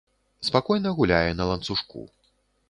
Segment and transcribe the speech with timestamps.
[0.47, 2.01] Спакойна гуляе на ланцужку.